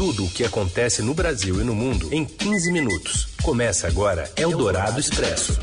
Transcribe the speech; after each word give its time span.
Tudo 0.00 0.24
o 0.24 0.30
que 0.30 0.44
acontece 0.44 1.02
no 1.02 1.12
Brasil 1.12 1.60
e 1.60 1.62
no 1.62 1.74
mundo 1.74 2.08
em 2.10 2.24
15 2.24 2.72
minutos. 2.72 3.28
Começa 3.42 3.86
agora 3.86 4.32
Eldorado 4.34 4.98
Expresso. 4.98 5.60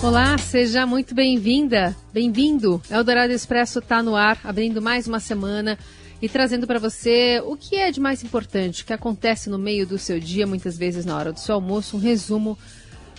Olá, 0.00 0.38
seja 0.38 0.86
muito 0.86 1.12
bem-vinda, 1.12 1.96
bem-vindo. 2.12 2.80
Eldorado 2.88 3.32
Expresso 3.32 3.80
está 3.80 4.00
no 4.00 4.14
ar, 4.14 4.38
abrindo 4.44 4.80
mais 4.80 5.08
uma 5.08 5.18
semana 5.18 5.76
e 6.20 6.28
trazendo 6.28 6.68
para 6.68 6.78
você 6.78 7.42
o 7.44 7.56
que 7.56 7.74
é 7.74 7.90
de 7.90 7.98
mais 7.98 8.22
importante, 8.22 8.84
o 8.84 8.86
que 8.86 8.92
acontece 8.92 9.50
no 9.50 9.58
meio 9.58 9.84
do 9.84 9.98
seu 9.98 10.20
dia, 10.20 10.46
muitas 10.46 10.78
vezes 10.78 11.04
na 11.04 11.16
hora 11.16 11.32
do 11.32 11.40
seu 11.40 11.56
almoço, 11.56 11.96
um 11.96 12.00
resumo 12.00 12.56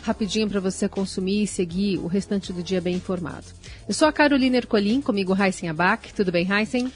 rapidinho 0.03 0.49
para 0.49 0.59
você 0.59 0.87
consumir 0.87 1.43
e 1.43 1.47
seguir 1.47 1.97
o 1.97 2.07
restante 2.07 2.51
do 2.51 2.61
dia 2.61 2.81
bem 2.81 2.95
informado. 2.95 3.45
Eu 3.87 3.93
sou 3.93 4.07
a 4.07 4.13
Carolina 4.13 4.57
Ercolim, 4.57 5.01
comigo 5.01 5.35
Heisen 5.35 5.69
Abac. 5.69 6.13
Tudo 6.13 6.31
bem, 6.31 6.47
Heisen? 6.51 6.91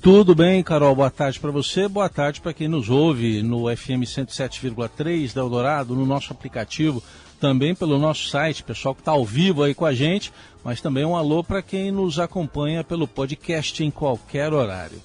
Tudo 0.00 0.34
bem, 0.34 0.62
Carol. 0.62 0.94
Boa 0.94 1.10
tarde 1.10 1.38
para 1.38 1.50
você. 1.50 1.86
Boa 1.88 2.08
tarde 2.08 2.40
para 2.40 2.54
quem 2.54 2.68
nos 2.68 2.88
ouve 2.88 3.42
no 3.42 3.64
FM 3.74 4.04
107,3 4.04 5.34
da 5.34 5.40
Eldorado, 5.42 5.94
no 5.94 6.06
nosso 6.06 6.32
aplicativo, 6.32 7.02
também 7.40 7.74
pelo 7.74 7.98
nosso 7.98 8.28
site, 8.28 8.62
pessoal 8.62 8.94
que 8.94 9.00
está 9.00 9.12
ao 9.12 9.24
vivo 9.24 9.62
aí 9.62 9.74
com 9.74 9.84
a 9.84 9.92
gente, 9.92 10.32
mas 10.64 10.80
também 10.80 11.04
um 11.04 11.16
alô 11.16 11.44
para 11.44 11.60
quem 11.60 11.90
nos 11.90 12.18
acompanha 12.18 12.82
pelo 12.82 13.06
podcast 13.06 13.82
em 13.84 13.90
qualquer 13.90 14.52
horário. 14.52 15.00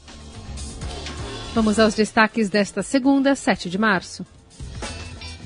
Vamos 1.53 1.79
aos 1.79 1.93
destaques 1.93 2.49
desta 2.49 2.81
segunda, 2.81 3.35
7 3.35 3.69
de 3.69 3.77
março. 3.77 4.25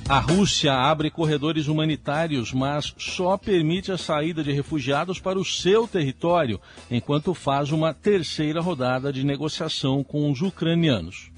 A 0.08 0.20
Rússia 0.20 0.72
abre 0.72 1.09
corredores 1.09 1.68
humanitários, 1.68 2.54
mas 2.54 2.94
só 2.95 3.38
permite 3.38 3.91
a 3.91 3.98
saída 3.98 4.44
de 4.44 4.52
refugiados 4.52 5.20
para 5.20 5.40
o 5.40 5.44
seu 5.44 5.88
território, 5.88 6.62
enquanto 6.91 7.34
faz 7.34 7.72
uma 7.72 7.91
terceira 7.91 8.62
rodada 8.62 9.12
de 9.12 9.26
negociação 9.26 10.04
com 10.04 10.31
os 10.31 10.44
ucranianos. 10.44 11.31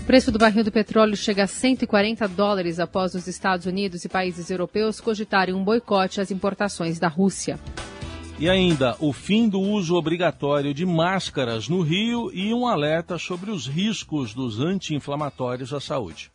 O 0.00 0.04
preço 0.06 0.32
do 0.32 0.38
barril 0.38 0.64
do 0.64 0.72
petróleo 0.72 1.14
chega 1.14 1.44
a 1.44 1.46
140 1.46 2.26
dólares 2.28 2.80
após 2.80 3.14
os 3.14 3.26
Estados 3.26 3.66
Unidos 3.66 4.02
e 4.06 4.08
países 4.08 4.48
europeus 4.48 4.98
cogitarem 4.98 5.54
um 5.54 5.62
boicote 5.62 6.18
às 6.18 6.30
importações 6.30 6.98
da 6.98 7.08
Rússia. 7.08 7.60
E 8.38 8.48
ainda 8.48 8.96
o 8.98 9.12
fim 9.12 9.46
do 9.46 9.60
uso 9.60 9.94
obrigatório 9.94 10.72
de 10.72 10.86
máscaras 10.86 11.68
no 11.68 11.82
Rio 11.82 12.30
e 12.32 12.54
um 12.54 12.66
alerta 12.66 13.18
sobre 13.18 13.50
os 13.50 13.66
riscos 13.66 14.32
dos 14.32 14.58
anti-inflamatórios 14.58 15.74
à 15.74 15.80
saúde. 15.80 16.30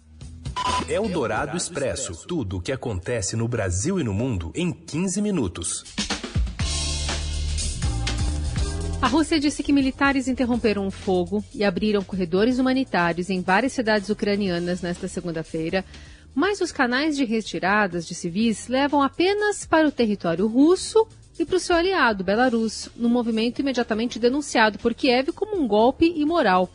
É 0.89 0.99
o 0.99 1.07
Dourado 1.07 1.55
Expresso. 1.55 2.25
Tudo 2.27 2.57
o 2.57 2.61
que 2.61 2.71
acontece 2.71 3.35
no 3.35 3.47
Brasil 3.47 3.99
e 3.99 4.03
no 4.03 4.13
mundo 4.13 4.51
em 4.55 4.71
15 4.71 5.21
minutos. 5.21 5.83
A 9.01 9.07
Rússia 9.07 9.39
disse 9.39 9.63
que 9.63 9.73
militares 9.73 10.27
interromperam 10.27 10.85
o 10.85 10.91
fogo 10.91 11.43
e 11.53 11.63
abriram 11.63 12.03
corredores 12.03 12.59
humanitários 12.59 13.29
em 13.29 13.41
várias 13.41 13.73
cidades 13.73 14.09
ucranianas 14.09 14.81
nesta 14.81 15.07
segunda-feira, 15.07 15.83
mas 16.35 16.61
os 16.61 16.71
canais 16.71 17.15
de 17.15 17.25
retiradas 17.25 18.07
de 18.07 18.13
civis 18.13 18.67
levam 18.67 19.01
apenas 19.01 19.65
para 19.65 19.87
o 19.87 19.91
território 19.91 20.47
russo 20.47 21.07
e 21.39 21.45
para 21.45 21.57
o 21.57 21.59
seu 21.59 21.75
aliado, 21.75 22.23
Belarus, 22.23 22.89
no 22.95 23.09
movimento 23.09 23.59
imediatamente 23.59 24.19
denunciado 24.19 24.77
por 24.77 24.93
Kiev 24.93 25.31
como 25.33 25.59
um 25.59 25.67
golpe 25.67 26.05
imoral. 26.15 26.69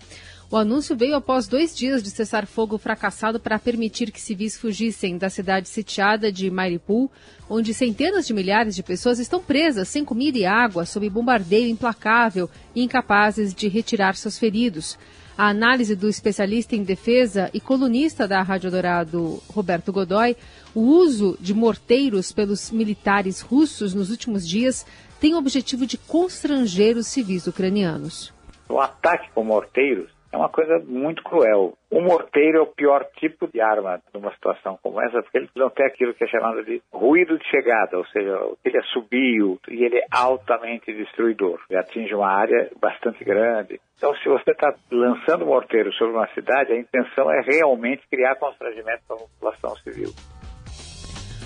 O 0.49 0.57
anúncio 0.57 0.95
veio 0.95 1.17
após 1.17 1.49
dois 1.49 1.77
dias 1.77 2.05
de 2.05 2.11
cessar-fogo 2.11 2.79
fracassado 2.79 3.41
para 3.41 3.59
permitir 3.59 4.13
que 4.13 4.21
civis 4.21 4.57
fugissem 4.57 5.19
da 5.19 5.29
cidade 5.29 5.69
sitiada 5.69 6.31
de 6.31 6.49
Mariupol, 6.49 7.11
onde 7.51 7.75
centenas 7.75 8.29
de 8.29 8.33
milhares 8.33 8.77
de 8.77 8.83
pessoas 8.83 9.19
estão 9.19 9.43
presas 9.43 9.89
sem 9.89 10.05
comida 10.05 10.39
e 10.39 10.47
água 10.47 10.87
sob 10.87 11.11
bombardeio 11.11 11.69
implacável 11.69 12.49
e 12.77 12.83
incapazes 12.85 13.53
de 13.53 13.67
retirar 13.67 14.15
seus 14.15 14.39
feridos. 14.39 14.97
A 15.37 15.49
análise 15.49 15.97
do 15.97 16.09
especialista 16.09 16.77
em 16.77 16.85
defesa 16.85 17.51
e 17.53 17.59
colunista 17.59 18.29
da 18.29 18.41
Rádio 18.41 18.71
Dourado, 18.71 19.43
Roberto 19.49 19.93
Godoy, 19.93 20.37
o 20.73 20.81
uso 20.81 21.37
de 21.41 21.53
morteiros 21.53 22.31
pelos 22.31 22.71
militares 22.71 23.41
russos 23.41 23.93
nos 23.93 24.11
últimos 24.11 24.47
dias 24.47 24.87
tem 25.21 25.35
o 25.35 25.39
objetivo 25.39 25.87
de 25.87 25.99
constranger 25.99 26.97
os 26.97 27.09
civis 27.09 27.49
ucranianos. 27.49 28.33
O 28.69 28.81
ataque 28.81 29.29
com 29.35 29.45
morteiros 29.45 30.16
é 30.33 30.37
uma 30.37 30.49
coisa 30.49 30.79
muito 30.87 31.23
cruel. 31.23 31.75
O 31.91 32.01
morteiro 32.01 32.59
é 32.59 32.61
o 32.61 32.67
pior 32.67 33.07
tipo 33.17 33.47
de 33.47 33.61
arma 33.61 34.01
numa 34.13 34.33
situação 34.33 34.79
como 34.83 35.01
essa, 35.01 35.23
porque 35.23 35.39
ele 35.39 35.49
não 35.57 35.71
tem 35.71 35.87
aquilo 35.87 36.15
que 36.15 36.25
é 36.25 36.27
chamado 36.27 36.65
de 36.65 36.83
ruído 36.93 37.39
de 37.39 37.49
chegada, 37.49 37.97
ou 37.97 38.07
seja, 38.07 38.39
ele 38.65 38.77
é 38.77 38.83
subio 38.93 39.59
e 39.69 39.85
ele 39.85 39.99
é 39.99 40.07
altamente 40.11 40.93
destruidor. 40.93 41.61
Ele 41.71 41.79
atinge 41.79 42.15
uma 42.15 42.29
área 42.29 42.71
bastante 42.81 43.25
grande. 43.25 43.81
Então, 43.97 44.15
se 44.17 44.29
você 44.29 44.51
está 44.51 44.75
lançando 44.91 45.47
morteiro 45.47 45.93
sobre 45.95 46.15
uma 46.15 46.29
cidade, 46.35 46.73
a 46.73 46.79
intenção 46.79 47.31
é 47.31 47.41
realmente 47.41 48.03
criar 48.11 48.37
constrangimento 48.37 49.03
para 49.07 49.17
a 49.17 49.21
população 49.21 49.77
civil. 49.77 50.11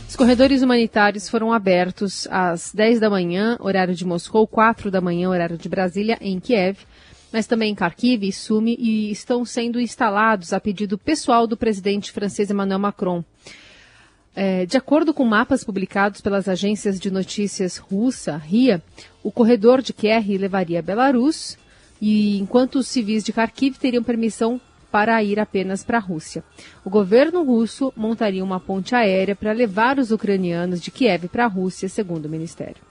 Os 0.08 0.16
corredores 0.16 0.60
humanitários 0.60 1.30
foram 1.30 1.52
abertos 1.52 2.26
às 2.32 2.74
10 2.74 2.98
da 2.98 3.08
manhã, 3.08 3.56
horário 3.60 3.94
de 3.94 4.04
Moscou, 4.04 4.44
4 4.44 4.90
da 4.90 5.00
manhã, 5.00 5.30
horário 5.30 5.56
de 5.56 5.68
Brasília, 5.68 6.18
em 6.20 6.40
Kiev 6.40 6.78
mas 7.32 7.46
também 7.46 7.72
em 7.72 7.74
Kharkiv 7.74 8.26
e 8.26 8.32
Sumi, 8.32 8.76
e 8.78 9.10
estão 9.10 9.44
sendo 9.44 9.80
instalados 9.80 10.52
a 10.52 10.60
pedido 10.60 10.98
pessoal 10.98 11.46
do 11.46 11.56
presidente 11.56 12.12
francês 12.12 12.50
Emmanuel 12.50 12.78
Macron. 12.78 13.24
É, 14.34 14.64
de 14.64 14.76
acordo 14.76 15.12
com 15.12 15.24
mapas 15.24 15.64
publicados 15.64 16.20
pelas 16.20 16.48
agências 16.48 17.00
de 17.00 17.10
notícias 17.10 17.76
russa, 17.76 18.36
RIA, 18.36 18.82
o 19.22 19.30
corredor 19.30 19.82
de 19.82 19.92
Kiev 19.92 20.36
levaria 20.38 20.78
a 20.78 20.82
Belarus, 20.82 21.58
e 22.00 22.38
enquanto 22.38 22.76
os 22.76 22.88
civis 22.88 23.22
de 23.22 23.32
Kharkiv 23.32 23.76
teriam 23.78 24.02
permissão 24.02 24.60
para 24.90 25.22
ir 25.22 25.38
apenas 25.38 25.84
para 25.84 25.98
a 25.98 26.00
Rússia. 26.00 26.42
O 26.84 26.90
governo 26.90 27.44
russo 27.44 27.92
montaria 27.96 28.42
uma 28.42 28.58
ponte 28.58 28.94
aérea 28.94 29.36
para 29.36 29.52
levar 29.52 29.98
os 29.98 30.10
ucranianos 30.10 30.80
de 30.80 30.90
Kiev 30.90 31.28
para 31.28 31.44
a 31.44 31.48
Rússia, 31.48 31.88
segundo 31.88 32.26
o 32.26 32.28
ministério. 32.28 32.89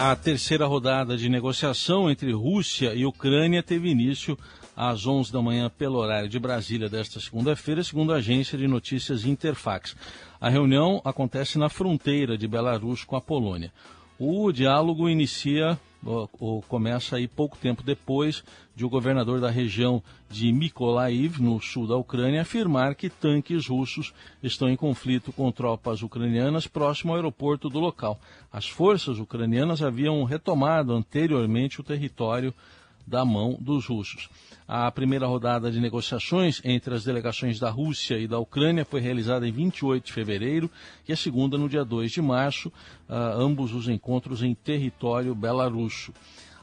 A 0.00 0.14
terceira 0.14 0.64
rodada 0.64 1.16
de 1.16 1.28
negociação 1.28 2.08
entre 2.08 2.30
Rússia 2.30 2.94
e 2.94 3.04
Ucrânia 3.04 3.64
teve 3.64 3.88
início 3.88 4.38
às 4.76 5.04
11 5.04 5.32
da 5.32 5.42
manhã 5.42 5.68
pelo 5.68 5.98
horário 5.98 6.28
de 6.28 6.38
Brasília 6.38 6.88
desta 6.88 7.18
segunda-feira, 7.18 7.82
segundo 7.82 8.12
a 8.12 8.18
agência 8.18 8.56
de 8.56 8.68
notícias 8.68 9.24
Interfax. 9.24 9.96
A 10.40 10.48
reunião 10.48 11.02
acontece 11.04 11.58
na 11.58 11.68
fronteira 11.68 12.38
de 12.38 12.46
Belarus 12.46 13.02
com 13.02 13.16
a 13.16 13.20
Polônia. 13.20 13.72
O 14.20 14.52
diálogo 14.52 15.08
inicia 15.08 15.76
ou 16.04 16.62
começa 16.68 17.16
aí 17.16 17.26
pouco 17.26 17.58
tempo 17.58 17.82
depois 17.82 18.44
de 18.78 18.84
o 18.84 18.88
governador 18.88 19.40
da 19.40 19.50
região 19.50 20.00
de 20.30 20.52
Mykolaiv, 20.52 21.42
no 21.42 21.60
sul 21.60 21.84
da 21.84 21.96
Ucrânia, 21.96 22.42
afirmar 22.42 22.94
que 22.94 23.10
tanques 23.10 23.66
russos 23.66 24.14
estão 24.40 24.68
em 24.68 24.76
conflito 24.76 25.32
com 25.32 25.50
tropas 25.50 26.00
ucranianas 26.00 26.68
próximo 26.68 27.10
ao 27.10 27.16
aeroporto 27.16 27.68
do 27.68 27.80
local. 27.80 28.20
As 28.52 28.68
forças 28.68 29.18
ucranianas 29.18 29.82
haviam 29.82 30.22
retomado 30.22 30.92
anteriormente 30.92 31.80
o 31.80 31.82
território 31.82 32.54
da 33.04 33.24
mão 33.24 33.58
dos 33.60 33.86
russos. 33.86 34.28
A 34.68 34.88
primeira 34.92 35.26
rodada 35.26 35.72
de 35.72 35.80
negociações 35.80 36.60
entre 36.64 36.94
as 36.94 37.02
delegações 37.02 37.58
da 37.58 37.70
Rússia 37.70 38.16
e 38.16 38.28
da 38.28 38.38
Ucrânia 38.38 38.84
foi 38.84 39.00
realizada 39.00 39.48
em 39.48 39.50
28 39.50 40.06
de 40.06 40.12
fevereiro 40.12 40.70
e 41.08 41.12
a 41.12 41.16
segunda 41.16 41.58
no 41.58 41.68
dia 41.68 41.84
2 41.84 42.12
de 42.12 42.22
março, 42.22 42.68
uh, 42.68 43.12
ambos 43.40 43.74
os 43.74 43.88
encontros 43.88 44.40
em 44.40 44.54
território 44.54 45.34
belarusso. 45.34 46.12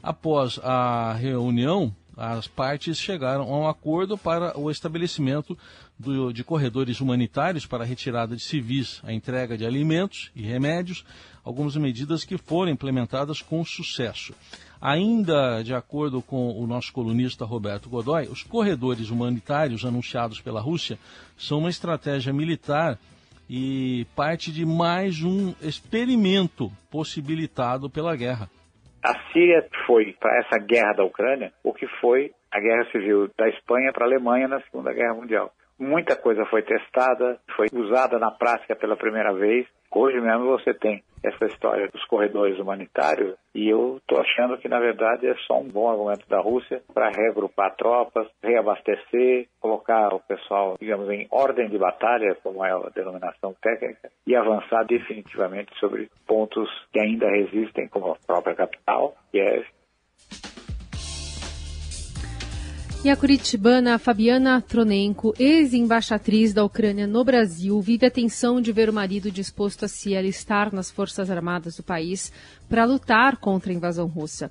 Após 0.06 0.60
a 0.62 1.14
reunião, 1.14 1.92
as 2.16 2.46
partes 2.46 2.98
chegaram 2.98 3.42
a 3.42 3.58
um 3.58 3.68
acordo 3.68 4.16
para 4.16 4.58
o 4.58 4.70
estabelecimento 4.70 5.56
do, 5.98 6.32
de 6.32 6.42
corredores 6.42 7.00
humanitários 7.00 7.66
para 7.66 7.84
a 7.84 7.86
retirada 7.86 8.34
de 8.34 8.42
civis, 8.42 9.00
a 9.04 9.12
entrega 9.12 9.56
de 9.56 9.66
alimentos 9.66 10.30
e 10.34 10.42
remédios, 10.42 11.04
algumas 11.44 11.76
medidas 11.76 12.24
que 12.24 12.38
foram 12.38 12.72
implementadas 12.72 13.42
com 13.42 13.62
sucesso. 13.64 14.34
Ainda 14.80 15.62
de 15.62 15.74
acordo 15.74 16.22
com 16.22 16.58
o 16.58 16.66
nosso 16.66 16.92
colunista 16.92 17.44
Roberto 17.44 17.88
Godoy, 17.88 18.28
os 18.28 18.42
corredores 18.42 19.10
humanitários 19.10 19.84
anunciados 19.84 20.40
pela 20.40 20.60
Rússia 20.60 20.98
são 21.36 21.58
uma 21.58 21.70
estratégia 21.70 22.32
militar 22.32 22.98
e 23.48 24.06
parte 24.16 24.50
de 24.50 24.64
mais 24.64 25.22
um 25.22 25.54
experimento 25.62 26.72
possibilitado 26.90 27.88
pela 27.88 28.16
guerra. 28.16 28.50
A 29.02 29.14
Síria 29.32 29.66
foi 29.86 30.14
para 30.18 30.38
essa 30.38 30.58
guerra 30.58 30.94
da 30.94 31.04
Ucrânia 31.04 31.52
o 31.62 31.72
que 31.72 31.86
foi 32.00 32.32
a 32.50 32.60
guerra 32.60 32.84
civil 32.90 33.30
da 33.36 33.48
Espanha 33.48 33.92
para 33.92 34.04
a 34.04 34.08
Alemanha 34.08 34.48
na 34.48 34.60
Segunda 34.62 34.92
Guerra 34.92 35.14
Mundial. 35.14 35.52
Muita 35.78 36.16
coisa 36.16 36.44
foi 36.46 36.62
testada, 36.62 37.38
foi 37.54 37.66
usada 37.72 38.18
na 38.18 38.30
prática 38.30 38.74
pela 38.74 38.96
primeira 38.96 39.32
vez. 39.34 39.66
Hoje 39.96 40.20
mesmo 40.20 40.44
você 40.44 40.74
tem 40.74 41.02
essa 41.24 41.46
história 41.46 41.88
dos 41.88 42.04
corredores 42.04 42.58
humanitários 42.58 43.34
e 43.54 43.66
eu 43.66 43.96
estou 43.96 44.20
achando 44.20 44.58
que 44.58 44.68
na 44.68 44.78
verdade 44.78 45.26
é 45.26 45.34
só 45.46 45.58
um 45.58 45.68
bom 45.68 45.88
argumento 45.88 46.28
da 46.28 46.38
Rússia 46.38 46.82
para 46.92 47.08
reagrupar 47.08 47.74
tropas, 47.76 48.28
reabastecer, 48.42 49.48
colocar 49.58 50.12
o 50.12 50.20
pessoal, 50.20 50.76
digamos, 50.78 51.08
em 51.08 51.26
ordem 51.30 51.70
de 51.70 51.78
batalha, 51.78 52.36
como 52.42 52.62
é 52.62 52.70
a 52.70 52.90
denominação 52.94 53.54
técnica, 53.62 54.10
e 54.26 54.36
avançar 54.36 54.84
definitivamente 54.84 55.74
sobre 55.80 56.10
pontos 56.26 56.68
que 56.92 57.00
ainda 57.00 57.30
resistem, 57.30 57.88
como 57.88 58.12
a 58.12 58.16
própria 58.26 58.54
capital, 58.54 59.16
Kiev. 59.32 59.64
E 63.06 63.08
a 63.08 63.16
curitibana 63.16 64.00
Fabiana 64.00 64.60
Tronenko, 64.60 65.32
ex-embaixatriz 65.38 66.52
da 66.52 66.64
Ucrânia 66.64 67.06
no 67.06 67.22
Brasil, 67.22 67.80
vive 67.80 68.04
a 68.04 68.10
tensão 68.10 68.60
de 68.60 68.72
ver 68.72 68.90
o 68.90 68.92
marido 68.92 69.30
disposto 69.30 69.84
a 69.84 69.88
se 69.88 70.16
alistar 70.16 70.74
nas 70.74 70.90
Forças 70.90 71.30
Armadas 71.30 71.76
do 71.76 71.84
país 71.84 72.32
para 72.68 72.84
lutar 72.84 73.36
contra 73.36 73.70
a 73.70 73.74
invasão 73.76 74.08
russa. 74.08 74.50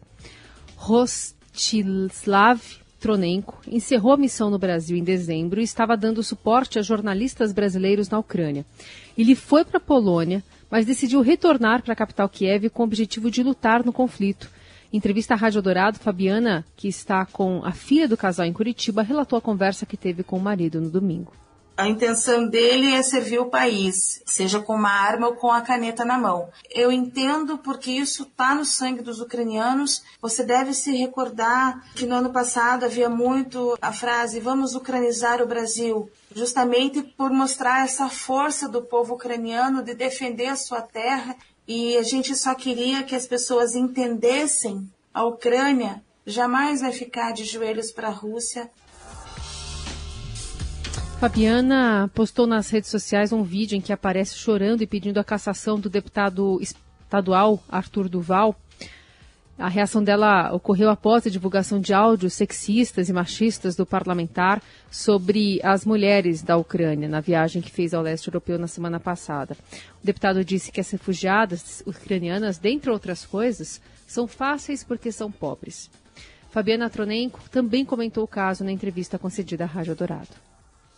Rostislav 0.78 2.62
Tronenko 2.98 3.60
encerrou 3.68 4.14
a 4.14 4.18
missão 4.18 4.50
no 4.50 4.58
Brasil 4.58 4.96
em 4.96 5.04
dezembro 5.04 5.60
e 5.60 5.64
estava 5.66 5.98
dando 5.98 6.24
suporte 6.24 6.80
a 6.80 6.82
jornalistas 6.82 7.52
brasileiros 7.52 8.08
na 8.08 8.20
Ucrânia. 8.20 8.66
Ele 9.18 9.36
foi 9.36 9.66
para 9.66 9.80
a 9.80 9.82
Polônia, 9.82 10.42
mas 10.72 10.86
decidiu 10.86 11.20
retornar 11.20 11.84
para 11.84 11.92
a 11.92 11.98
capital 11.98 12.30
Kiev 12.30 12.70
com 12.70 12.84
o 12.84 12.86
objetivo 12.86 13.30
de 13.30 13.44
lutar 13.44 13.84
no 13.84 13.92
conflito 13.92 14.50
entrevista 14.96 15.34
à 15.34 15.38
Rádio 15.38 15.62
Dourado, 15.62 16.00
Fabiana, 16.00 16.66
que 16.76 16.88
está 16.88 17.26
com 17.26 17.64
a 17.64 17.72
filha 17.72 18.08
do 18.08 18.16
casal 18.16 18.46
em 18.46 18.54
Curitiba, 18.54 19.02
relatou 19.02 19.38
a 19.38 19.42
conversa 19.42 19.86
que 19.86 19.98
teve 19.98 20.24
com 20.24 20.38
o 20.38 20.42
marido 20.42 20.80
no 20.80 20.90
domingo. 20.90 21.34
A 21.78 21.90
intenção 21.90 22.48
dele 22.48 22.94
é 22.94 23.04
servir 23.04 23.38
o 23.40 23.50
país, 23.50 24.24
seja 24.26 24.62
com 24.62 24.76
uma 24.76 24.90
arma 24.90 25.28
ou 25.28 25.36
com 25.36 25.52
a 25.52 25.60
caneta 25.60 26.06
na 26.06 26.18
mão. 26.18 26.48
Eu 26.74 26.90
entendo 26.90 27.58
porque 27.58 27.92
isso 27.92 28.24
está 28.24 28.56
no 28.56 28.64
sangue 28.64 29.04
dos 29.04 29.20
ucranianos. 29.20 30.02
Você 30.22 30.46
deve 30.46 30.74
se 30.74 30.96
recordar 30.96 31.84
que 31.94 32.06
no 32.06 32.16
ano 32.16 32.32
passado 32.32 32.86
havia 32.86 33.10
muito 33.10 33.78
a 33.82 33.92
frase 33.92 34.40
vamos 34.40 34.74
ucranizar 34.74 35.42
o 35.42 35.48
Brasil, 35.48 36.10
justamente 36.34 37.04
por 37.04 37.30
mostrar 37.30 37.84
essa 37.84 38.08
força 38.08 38.70
do 38.70 38.82
povo 38.82 39.16
ucraniano 39.16 39.84
de 39.84 39.94
defender 39.94 40.48
a 40.48 40.56
sua 40.56 40.82
terra 40.82 41.36
e 41.68 41.98
a 41.98 42.04
gente 42.04 42.36
só 42.36 42.54
queria 42.54 43.04
que 43.04 43.16
as 43.16 43.28
pessoas 43.28 43.76
entendessem 43.76 44.88
a 45.14 45.24
Ucrânia 45.24 46.04
jamais 46.26 46.82
vai 46.82 46.92
ficar 46.92 47.32
de 47.32 47.46
joelhos 47.46 47.92
para 47.92 48.08
a 48.08 48.12
Rússia. 48.12 48.70
Fabiana 51.20 52.12
postou 52.14 52.46
nas 52.46 52.70
redes 52.70 52.90
sociais 52.90 53.32
um 53.32 53.42
vídeo 53.42 53.78
em 53.78 53.82
que 53.82 53.94
aparece 53.94 54.36
chorando 54.36 54.82
e 54.82 54.88
pedindo 54.88 55.20
a 55.20 55.24
cassação 55.24 55.80
do 55.80 55.90
deputado 55.90 56.60
estadual 56.62 57.64
Arthur 57.70 58.10
Duval 58.10 58.56
a 59.58 59.70
reação 59.70 60.04
dela 60.04 60.54
ocorreu 60.54 60.90
após 60.90 61.26
a 61.26 61.30
divulgação 61.30 61.80
de 61.80 61.94
áudios 61.94 62.34
sexistas 62.34 63.08
e 63.08 63.14
machistas 63.14 63.76
do 63.76 63.86
parlamentar 63.86 64.62
sobre 64.92 65.62
as 65.64 65.86
mulheres 65.86 66.42
da 66.42 66.58
Ucrânia 66.58 67.08
na 67.08 67.22
viagem 67.22 67.62
que 67.62 67.72
fez 67.72 67.94
ao 67.94 68.02
leste 68.04 68.28
europeu 68.28 68.60
na 68.60 68.68
semana 68.68 69.00
passada. 69.00 69.56
O 70.04 70.06
deputado 70.06 70.44
disse 70.44 70.72
que 70.72 70.82
as 70.82 70.90
refugiadas 70.90 71.82
ucranianas, 71.86 72.58
dentre 72.58 72.90
outras 72.90 73.26
coisas, 73.26 73.82
são 74.06 74.28
fáceis 74.28 74.84
porque 74.84 75.12
são 75.12 75.32
pobres. 75.32 75.90
Fabiana 76.50 76.90
Tronenko 76.90 77.40
também 77.50 77.86
comentou 77.86 78.26
o 78.26 78.28
caso 78.28 78.64
na 78.64 78.72
entrevista 78.72 79.18
concedida 79.18 79.64
à 79.64 79.68
Rádio 79.68 79.96
Dourado. 79.96 80.30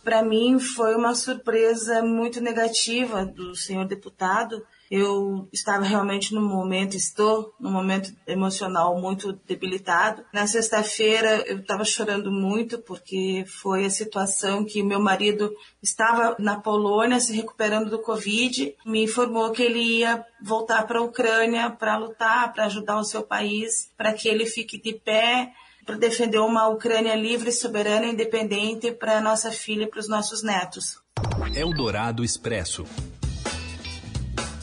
Para 0.02 0.22
mim 0.22 0.58
foi 0.58 0.96
uma 0.96 1.14
surpresa 1.14 2.02
muito 2.02 2.40
negativa 2.40 3.24
do 3.24 3.54
senhor 3.54 3.86
deputado 3.86 4.64
eu 4.90 5.48
estava 5.52 5.84
realmente 5.84 6.34
num 6.34 6.46
momento, 6.46 6.96
estou 6.96 7.54
num 7.60 7.70
momento 7.70 8.12
emocional 8.26 8.98
muito 9.00 9.32
debilitado. 9.46 10.24
Na 10.32 10.46
sexta-feira 10.46 11.44
eu 11.46 11.58
estava 11.58 11.84
chorando 11.84 12.30
muito 12.30 12.78
porque 12.78 13.44
foi 13.46 13.84
a 13.84 13.90
situação 13.90 14.64
que 14.64 14.82
meu 14.82 15.00
marido 15.00 15.52
estava 15.82 16.36
na 16.38 16.58
Polônia 16.58 17.20
se 17.20 17.32
recuperando 17.32 17.90
do 17.90 17.98
Covid, 17.98 18.74
me 18.84 19.04
informou 19.04 19.52
que 19.52 19.62
ele 19.62 19.98
ia 19.98 20.24
voltar 20.42 20.86
para 20.86 20.98
a 20.98 21.02
Ucrânia 21.02 21.70
para 21.70 21.96
lutar, 21.96 22.52
para 22.52 22.64
ajudar 22.64 22.98
o 22.98 23.04
seu 23.04 23.22
país, 23.22 23.90
para 23.96 24.12
que 24.12 24.28
ele 24.28 24.46
fique 24.46 24.80
de 24.80 24.94
pé 24.94 25.52
para 25.84 25.96
defender 25.96 26.38
uma 26.38 26.68
Ucrânia 26.68 27.14
livre, 27.14 27.50
soberana 27.50 28.04
e 28.04 28.12
independente 28.12 28.92
para 28.92 29.22
nossa 29.22 29.50
filha 29.50 29.84
e 29.84 29.86
para 29.86 30.00
os 30.00 30.06
nossos 30.06 30.42
netos. 30.42 30.98
Eldorado 31.54 32.22
Expresso. 32.22 32.84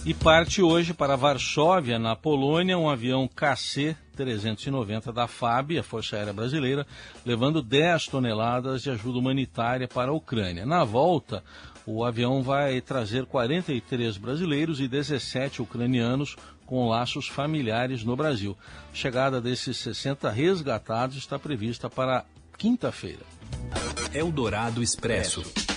E 0.06 0.14
parte 0.14 0.62
hoje 0.62 0.94
para 0.94 1.16
Varsóvia, 1.16 1.98
na 1.98 2.16
Polônia, 2.16 2.78
um 2.78 2.88
avião 2.88 3.28
KC-390 3.28 5.12
da 5.12 5.28
FAB, 5.28 5.80
a 5.80 5.84
Força 5.84 6.16
Aérea 6.16 6.32
Brasileira, 6.32 6.86
levando 7.26 7.60
10 7.60 8.10
toneladas 8.10 8.84
de 8.84 8.92
ajuda 8.92 9.18
humanitária 9.18 9.88
para 9.88 10.12
a 10.12 10.14
Ucrânia. 10.14 10.64
Na 10.64 10.84
volta, 10.84 11.44
o 11.88 12.06
avião 12.06 12.44
vai 12.44 12.80
trazer 12.82 13.26
43 13.26 14.16
brasileiros 14.18 14.80
e 14.80 14.88
17 14.88 15.64
ucranianos 15.64 16.36
com 16.68 16.88
laços 16.88 17.28
familiares 17.28 18.04
no 18.04 18.16
Brasil. 18.16 18.56
A 18.92 18.96
chegada 18.96 19.42
desses 19.42 19.76
60 19.78 20.30
resgatados 20.30 21.18
está 21.18 21.40
prevista 21.40 21.90
para 21.90 22.26
quinta-feira. 22.60 23.24
Eldorado 24.14 24.84
Expresso. 24.84 25.75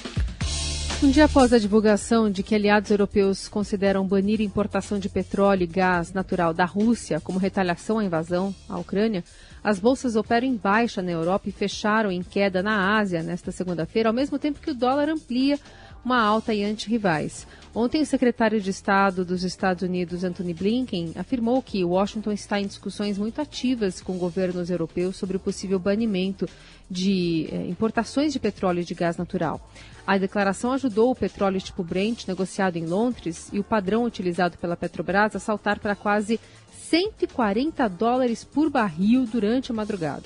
Um 1.00 1.12
dia 1.12 1.26
após 1.26 1.52
a 1.52 1.60
divulgação 1.60 2.28
de 2.28 2.42
que 2.42 2.56
aliados 2.56 2.90
europeus 2.90 3.46
consideram 3.46 4.04
banir 4.04 4.40
importação 4.40 4.98
de 4.98 5.08
petróleo 5.08 5.62
e 5.62 5.66
gás 5.66 6.12
natural 6.12 6.52
da 6.52 6.64
Rússia 6.64 7.20
como 7.20 7.38
retaliação 7.38 8.00
à 8.00 8.04
invasão 8.04 8.52
à 8.68 8.76
Ucrânia, 8.78 9.22
as 9.62 9.78
bolsas 9.78 10.16
operam 10.16 10.48
em 10.48 10.56
baixa 10.56 11.00
na 11.00 11.12
Europa 11.12 11.48
e 11.48 11.52
fecharam 11.52 12.10
em 12.10 12.20
queda 12.20 12.64
na 12.64 12.98
Ásia 12.98 13.22
nesta 13.22 13.52
segunda-feira, 13.52 14.08
ao 14.08 14.12
mesmo 14.12 14.40
tempo 14.40 14.58
que 14.58 14.72
o 14.72 14.74
dólar 14.74 15.08
amplia 15.08 15.56
uma 16.04 16.20
alta 16.20 16.54
e 16.54 16.64
anti-rivais. 16.64 17.46
Ontem, 17.74 18.00
o 18.00 18.06
secretário 18.06 18.60
de 18.60 18.70
Estado 18.70 19.24
dos 19.24 19.44
Estados 19.44 19.82
Unidos, 19.82 20.24
Anthony 20.24 20.54
Blinken, 20.54 21.12
afirmou 21.16 21.62
que 21.62 21.84
Washington 21.84 22.32
está 22.32 22.60
em 22.60 22.66
discussões 22.66 23.18
muito 23.18 23.40
ativas 23.40 24.00
com 24.00 24.18
governos 24.18 24.70
europeus 24.70 25.16
sobre 25.16 25.36
o 25.36 25.40
possível 25.40 25.78
banimento 25.78 26.48
de 26.90 27.48
eh, 27.52 27.66
importações 27.68 28.32
de 28.32 28.40
petróleo 28.40 28.80
e 28.80 28.84
de 28.84 28.94
gás 28.94 29.16
natural. 29.16 29.60
A 30.06 30.16
declaração 30.16 30.72
ajudou 30.72 31.10
o 31.10 31.14
petróleo 31.14 31.60
tipo 31.60 31.84
Brent, 31.84 32.26
negociado 32.26 32.76
em 32.76 32.86
Londres, 32.86 33.50
e 33.52 33.60
o 33.60 33.64
padrão 33.64 34.04
utilizado 34.04 34.56
pela 34.56 34.76
Petrobras 34.76 35.36
a 35.36 35.38
saltar 35.38 35.78
para 35.78 35.94
quase 35.94 36.40
140 36.88 37.86
dólares 37.88 38.42
por 38.42 38.70
barril 38.70 39.26
durante 39.26 39.70
a 39.70 39.74
madrugada. 39.74 40.24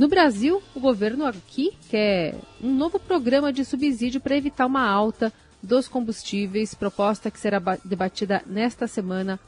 No 0.00 0.08
Brasil, 0.08 0.62
o 0.74 0.80
governo 0.80 1.26
aqui 1.26 1.76
quer 1.90 2.34
um 2.58 2.74
novo 2.74 2.98
programa 2.98 3.52
de 3.52 3.66
subsídio 3.66 4.18
para 4.18 4.34
evitar 4.34 4.64
uma 4.64 4.88
alta 4.88 5.30
dos 5.62 5.88
combustíveis, 5.88 6.72
proposta 6.72 7.30
que 7.30 7.38
será 7.38 7.60
debatida 7.84 8.42
nesta 8.46 8.86
semana, 8.86 9.38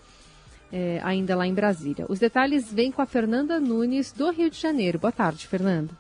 eh, 0.71 1.01
ainda 1.03 1.35
lá 1.35 1.47
em 1.47 1.55
Brasília. 1.55 2.05
Os 2.07 2.19
detalhes 2.19 2.71
vêm 2.71 2.93
com 2.93 3.01
a 3.01 3.07
Fernanda 3.07 3.59
Nunes, 3.59 4.13
do 4.13 4.31
Rio 4.31 4.51
de 4.51 4.61
Janeiro. 4.61 4.99
Boa 4.99 5.11
tarde, 5.11 5.47
Fernanda. 5.47 5.97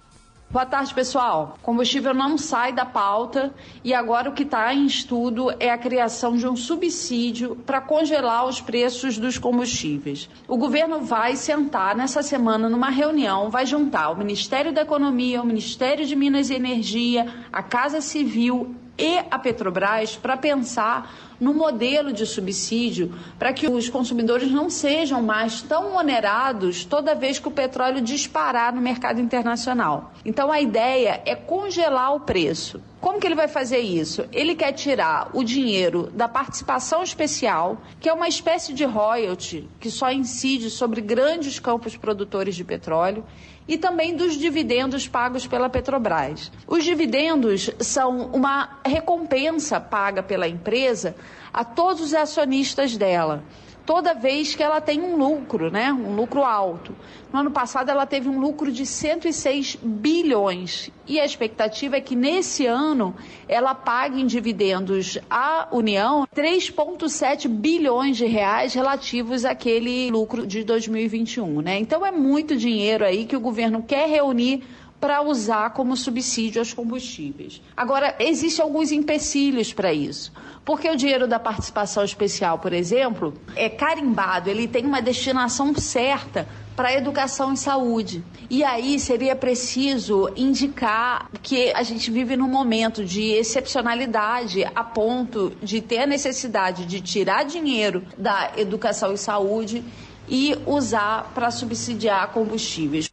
Boa 0.52 0.66
tarde, 0.66 0.92
pessoal. 0.92 1.56
Combustível 1.62 2.12
não 2.12 2.36
sai 2.36 2.74
da 2.74 2.84
pauta 2.84 3.54
e 3.82 3.94
agora 3.94 4.28
o 4.28 4.34
que 4.34 4.42
está 4.42 4.74
em 4.74 4.84
estudo 4.84 5.50
é 5.58 5.70
a 5.70 5.78
criação 5.78 6.36
de 6.36 6.46
um 6.46 6.54
subsídio 6.54 7.56
para 7.64 7.80
congelar 7.80 8.44
os 8.44 8.60
preços 8.60 9.16
dos 9.16 9.38
combustíveis. 9.38 10.28
O 10.46 10.58
governo 10.58 11.00
vai 11.00 11.36
sentar 11.36 11.96
nessa 11.96 12.22
semana 12.22 12.68
numa 12.68 12.90
reunião, 12.90 13.48
vai 13.48 13.64
juntar 13.64 14.10
o 14.10 14.18
Ministério 14.18 14.74
da 14.74 14.82
Economia, 14.82 15.40
o 15.40 15.46
Ministério 15.46 16.04
de 16.04 16.14
Minas 16.14 16.50
e 16.50 16.54
Energia, 16.54 17.32
a 17.50 17.62
Casa 17.62 18.02
Civil 18.02 18.76
e 18.98 19.20
a 19.30 19.38
Petrobras 19.38 20.16
para 20.16 20.36
pensar 20.36 21.31
no 21.42 21.52
modelo 21.52 22.12
de 22.12 22.24
subsídio 22.24 23.12
para 23.36 23.52
que 23.52 23.68
os 23.68 23.88
consumidores 23.88 24.48
não 24.48 24.70
sejam 24.70 25.20
mais 25.20 25.60
tão 25.60 25.96
onerados 25.96 26.84
toda 26.84 27.16
vez 27.16 27.40
que 27.40 27.48
o 27.48 27.50
petróleo 27.50 28.00
disparar 28.00 28.72
no 28.72 28.80
mercado 28.80 29.20
internacional. 29.20 30.12
Então 30.24 30.52
a 30.52 30.60
ideia 30.60 31.20
é 31.26 31.34
congelar 31.34 32.14
o 32.14 32.20
preço. 32.20 32.80
Como 33.00 33.18
que 33.18 33.26
ele 33.26 33.34
vai 33.34 33.48
fazer 33.48 33.80
isso? 33.80 34.24
Ele 34.32 34.54
quer 34.54 34.70
tirar 34.70 35.30
o 35.34 35.42
dinheiro 35.42 36.08
da 36.14 36.28
participação 36.28 37.02
especial, 37.02 37.78
que 37.98 38.08
é 38.08 38.12
uma 38.12 38.28
espécie 38.28 38.72
de 38.72 38.84
royalty 38.84 39.68
que 39.80 39.90
só 39.90 40.12
incide 40.12 40.70
sobre 40.70 41.00
grandes 41.00 41.58
campos 41.58 41.96
produtores 41.96 42.54
de 42.54 42.62
petróleo, 42.62 43.24
e 43.66 43.78
também 43.78 44.14
dos 44.16 44.34
dividendos 44.34 45.06
pagos 45.06 45.46
pela 45.46 45.68
Petrobras. 45.68 46.50
Os 46.66 46.84
dividendos 46.84 47.70
são 47.80 48.26
uma 48.32 48.80
recompensa 48.84 49.80
paga 49.80 50.22
pela 50.22 50.48
empresa 50.48 51.14
a 51.52 51.64
todos 51.64 52.02
os 52.02 52.14
acionistas 52.14 52.96
dela 52.96 53.44
toda 53.84 54.14
vez 54.14 54.54
que 54.54 54.62
ela 54.62 54.80
tem 54.80 55.00
um 55.00 55.16
lucro, 55.16 55.70
né? 55.70 55.92
Um 55.92 56.14
lucro 56.14 56.42
alto. 56.42 56.94
No 57.32 57.40
ano 57.40 57.50
passado 57.50 57.90
ela 57.90 58.06
teve 58.06 58.28
um 58.28 58.38
lucro 58.38 58.70
de 58.70 58.84
106 58.84 59.78
bilhões 59.82 60.90
e 61.06 61.18
a 61.18 61.24
expectativa 61.24 61.96
é 61.96 62.00
que 62.00 62.14
nesse 62.14 62.66
ano 62.66 63.14
ela 63.48 63.74
pague 63.74 64.20
em 64.20 64.26
dividendos 64.26 65.18
à 65.30 65.68
União 65.72 66.26
3,7 66.34 67.48
bilhões 67.48 68.16
de 68.16 68.26
reais 68.26 68.74
relativos 68.74 69.44
àquele 69.44 70.10
lucro 70.10 70.46
de 70.46 70.62
2021, 70.62 71.62
né? 71.62 71.78
Então 71.78 72.04
é 72.04 72.12
muito 72.12 72.56
dinheiro 72.56 73.04
aí 73.04 73.24
que 73.24 73.36
o 73.36 73.40
governo 73.40 73.82
quer 73.82 74.08
reunir 74.08 74.62
para 75.02 75.20
usar 75.20 75.70
como 75.70 75.96
subsídio 75.96 76.60
aos 76.60 76.72
combustíveis. 76.72 77.60
Agora, 77.76 78.14
existem 78.20 78.62
alguns 78.62 78.92
empecilhos 78.92 79.72
para 79.72 79.92
isso. 79.92 80.32
Porque 80.64 80.88
o 80.88 80.94
dinheiro 80.94 81.26
da 81.26 81.40
participação 81.40 82.04
especial, 82.04 82.60
por 82.60 82.72
exemplo, 82.72 83.34
é 83.56 83.68
carimbado, 83.68 84.48
ele 84.48 84.68
tem 84.68 84.86
uma 84.86 85.02
destinação 85.02 85.74
certa 85.74 86.46
para 86.76 86.94
educação 86.94 87.52
e 87.52 87.56
saúde. 87.56 88.24
E 88.48 88.62
aí 88.62 88.96
seria 89.00 89.34
preciso 89.34 90.30
indicar 90.36 91.28
que 91.42 91.72
a 91.72 91.82
gente 91.82 92.08
vive 92.08 92.36
num 92.36 92.48
momento 92.48 93.04
de 93.04 93.22
excepcionalidade 93.32 94.64
a 94.72 94.84
ponto 94.84 95.52
de 95.60 95.80
ter 95.80 95.98
a 95.98 96.06
necessidade 96.06 96.86
de 96.86 97.00
tirar 97.00 97.42
dinheiro 97.42 98.04
da 98.16 98.52
educação 98.56 99.12
e 99.12 99.18
saúde 99.18 99.82
e 100.28 100.56
usar 100.64 101.32
para 101.34 101.50
subsidiar 101.50 102.28
combustíveis. 102.28 103.11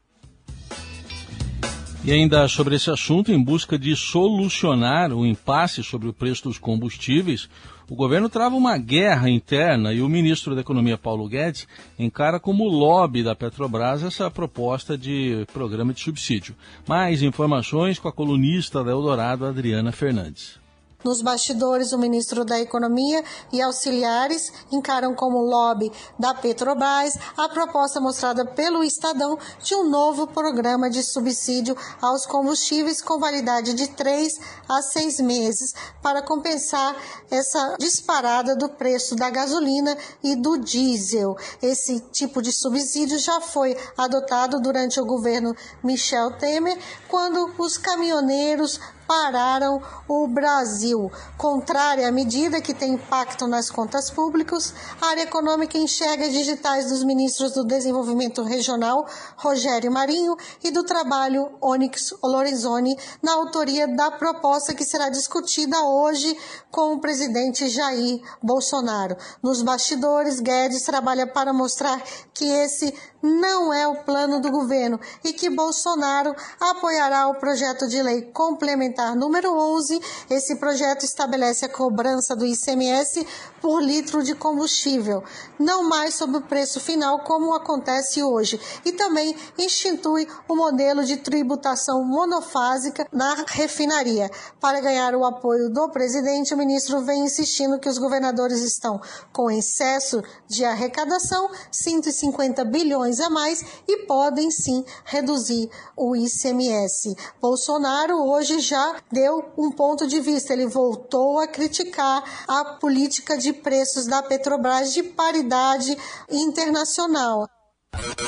E 2.10 2.12
ainda 2.12 2.48
sobre 2.48 2.75
esse 2.75 2.89
assunto, 2.89 3.32
em 3.32 3.39
busca 3.39 3.78
de 3.78 3.96
solucionar 3.96 5.13
o 5.13 5.28
impasse 5.28 5.84
sobre 5.84 6.08
o 6.08 6.13
preço 6.13 6.46
dos 6.46 6.58
combustíveis, 6.58 7.48
o 7.88 7.94
governo 7.94 8.28
trava 8.28 8.56
uma 8.56 8.80
guerra 8.80 9.30
interna 9.30 9.94
e 9.94 10.01
o 10.01 10.10
ministro 10.10 10.56
da 10.56 10.62
Economia, 10.62 10.98
Paulo 10.98 11.30
Guedes, 11.30 11.68
encara 12.00 12.39
como 12.39 12.68
lobby 12.68 13.22
da 13.22 13.36
Petrobras 13.36 14.01
essa 14.01 14.28
proposta 14.32 14.98
de 14.98 15.46
programa 15.54 15.94
de 15.94 16.00
subsídio. 16.00 16.56
Mais 16.88 17.22
informações 17.22 18.00
com 18.00 18.08
a 18.08 18.12
colunista 18.12 18.84
da 18.84 18.89
Eldorado, 18.89 19.46
Adriana 19.46 19.92
Fernandes. 19.92 20.60
Nos 21.01 21.22
bastidores, 21.22 21.94
o 21.94 21.98
ministro 21.98 22.44
da 22.44 22.60
Economia 22.60 23.24
e 23.53 23.62
auxiliares 23.62 24.51
encaram 24.70 25.15
como 25.15 25.39
lobby 25.39 25.89
da 26.20 26.34
Petrobras 26.34 27.18
a 27.38 27.48
proposta 27.48 28.01
mostrada 28.01 28.46
pelo 28.46 28.84
Estadão 28.84 29.39
de 29.63 29.75
um 29.75 29.88
novo 29.89 30.27
programa 30.27 30.89
de 30.89 31.01
subsídio 31.01 31.74
aos 32.01 32.25
combustíveis 32.25 33.01
com 33.01 33.18
validade 33.18 33.74
de 33.75 33.88
três 33.88 34.38
a 34.68 34.82
seis 34.82 35.22
meses 35.22 35.74
para 36.01 36.22
compensar 36.22 36.94
essa 37.32 37.77
disparada 37.79 38.53
do 38.53 38.68
preço 38.68 39.15
da 39.15 39.29
gasolina 39.29 39.98
e 40.22 40.36
do 40.36 40.58
diesel. 40.58 41.38
Esse 41.62 42.01
tipo 42.12 42.41
de 42.41 42.51
subsídio 42.51 43.18
já 43.20 43.39
foi 43.39 43.74
adotado 43.98 44.60
durante 44.60 45.00
o 45.00 45.06
governo 45.06 45.56
Michel 45.82 46.32
Temer, 46.38 46.77
quando 47.08 47.53
os 47.58 47.77
caminhoneiros 47.77 48.82
pararam 49.10 49.82
o 50.08 50.28
Brasil. 50.28 51.12
Contrária 51.36 52.08
à 52.08 52.12
medida 52.12 52.62
que 52.62 52.75
tem 52.75 52.94
impacto 52.94 53.48
nas 53.48 53.68
contas 53.72 54.12
públicas, 54.12 54.72
a 55.01 55.08
área 55.08 55.24
econômica 55.24 55.80
enxerga 55.80 56.30
digitais 56.30 56.89
dos 56.89 57.04
ministros 57.04 57.54
do 57.54 57.66
Desenvolvimento 57.66 58.44
Regional, 58.44 59.08
Rogério 59.36 59.92
Marinho, 59.92 60.38
e 60.63 60.70
do 60.70 60.84
Trabalho, 60.84 61.50
Onyx 61.60 62.13
Lorenzoni, 62.22 62.96
na 63.20 63.34
autoria 63.34 63.88
da 63.88 64.12
proposta 64.12 64.75
que 64.75 64.86
será 64.86 65.10
discutida 65.10 65.82
hoje 65.82 66.38
com 66.70 66.94
o 66.94 67.01
presidente 67.01 67.68
Jair 67.68 68.22
Bolsonaro. 68.44 69.18
Nos 69.42 69.63
bastidores, 69.63 70.39
Guedes 70.39 70.84
trabalha 70.84 71.25
para 71.25 71.51
mostrar 71.51 72.00
que 72.32 72.46
esse 72.46 72.94
não 73.22 73.74
é 73.74 73.88
o 73.88 74.04
plano 74.04 74.40
do 74.40 74.52
governo 74.52 75.00
e 75.24 75.34
que 75.34 75.50
Bolsonaro 75.50 76.36
apoiará 76.60 77.28
o 77.28 77.36
projeto 77.36 77.88
de 77.88 78.02
lei 78.02 78.22
complementar 78.34 79.16
número 79.16 79.54
11. 79.54 80.00
Esse 80.30 80.56
projeto 80.56 81.04
estabelece 81.04 81.66
a 81.66 81.70
cobrança 81.70 82.36
do 82.36 82.46
ICMS 82.46 83.26
por 83.62 83.82
litro 83.82 84.24
de 84.24 84.34
combustível, 84.36 85.24
não 85.60 85.84
mais 85.84 86.14
sobre 86.14 86.38
o 86.38 86.42
preço 86.42 86.80
final 86.80 87.20
como 87.20 87.54
acontece 87.54 88.24
hoje, 88.24 88.60
e 88.86 88.92
também 88.94 89.36
institui 89.58 90.28
o 90.48 90.56
modelo 90.56 91.04
de 91.04 91.18
tributação 91.18 92.04
monofásica 92.04 93.08
na 93.12 93.44
refinaria. 93.48 94.30
Para 94.60 94.80
ganhar 94.80 95.14
o 95.16 95.26
apoio 95.26 95.70
do 95.70 95.90
presidente, 95.90 96.54
o 96.54 96.58
ministro 96.58 97.02
vem 97.02 97.24
insistindo 97.24 97.80
que 97.80 97.90
os 97.90 97.98
governadores 97.98 98.62
estão 98.62 99.02
com 99.34 99.52
excesso 99.52 100.24
de 100.48 100.64
arrecadação, 100.64 101.50
150 101.72 102.64
bilhões 102.66 103.09
a 103.18 103.30
mais, 103.30 103.63
e 103.88 104.06
podem 104.06 104.51
sim 104.51 104.84
reduzir 105.06 105.70
o 105.96 106.16
ICMS. 106.16 107.16
Bolsonaro 107.42 108.16
hoje 108.30 108.60
já 108.60 108.98
deu 109.10 109.54
um 109.58 109.72
ponto 109.72 110.06
de 110.06 110.20
vista, 110.20 110.51
ele 110.51 110.68
voltou 110.68 111.39
a 111.39 111.48
criticar 111.48 112.22
a 112.46 112.66
política 112.75 113.38
de 113.38 113.54
preços 113.54 114.06
da 114.06 114.22
Petrobras 114.22 114.94
de 114.94 115.04
paridade 115.04 115.98
internacional. 116.30 117.48